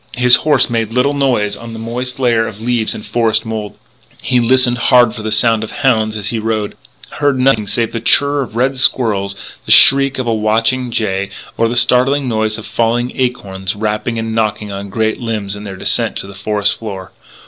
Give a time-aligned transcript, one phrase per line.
[0.17, 3.77] His horse made little noise on the moist layer of leaves and forest mould;
[4.23, 6.75] he listened hard for the sound of hounds as he rode;
[7.19, 9.35] heard nothing save the chirr of red squirrels,
[9.67, 14.33] the shriek of a watching jay, or the startling noise of falling acorns rapping and
[14.33, 17.11] knocking on great limbs in their descent to the forest floor.